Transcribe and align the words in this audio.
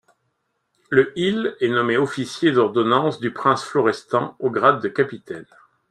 Le 0.89 1.13
il 1.15 1.55
est 1.59 1.69
nommé 1.69 1.95
officier 1.95 2.51
d’ordonnance 2.51 3.19
du 3.19 3.31
prince 3.31 3.63
Florestan 3.63 4.35
au 4.39 4.49
grade 4.49 4.81
de 4.81 4.87
capitaine. 4.87 5.45